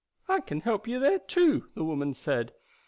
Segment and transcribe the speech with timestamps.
[0.27, 2.53] "I can help you there too," the woman said.